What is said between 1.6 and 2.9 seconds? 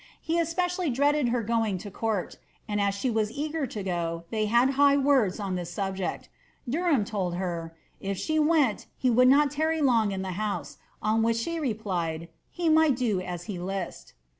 to court; and